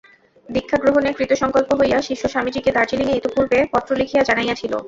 [0.49, 4.73] দীক্ষাগ্রহণে কৃতসঙ্কল্প হইয়া শিষ্য স্বামীজীকে দার্জিলিঙে ইতঃপূর্বে পত্র লিখিয়া জানাইয়াছিল।